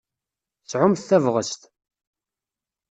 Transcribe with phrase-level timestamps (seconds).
[0.71, 1.61] Sɛumt tabɣest!